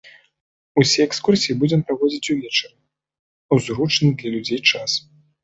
[0.83, 2.73] Усе экскурсіі будзем праводзіць увечары,
[3.57, 4.91] у зручны для людзей час.